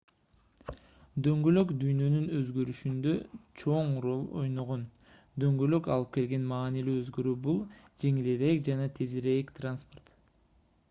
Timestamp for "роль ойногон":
4.05-4.85